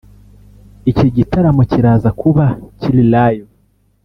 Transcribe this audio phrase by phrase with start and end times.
[0.91, 2.45] Iki gitaramo kiraza kuba
[2.79, 3.49] kiri Live